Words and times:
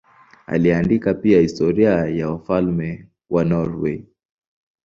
Aliandika 0.45 1.13
pia 1.13 1.41
historia 1.41 1.91
ya 2.05 2.29
wafalme 2.29 3.07
wa 3.29 3.43
Norwei. 3.43 4.05